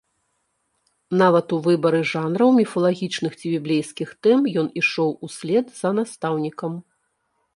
[1.21, 6.73] Нават у выбары жанраў, міфалагічных ці біблейскіх тэм ён ішоў услед за настаўнікам.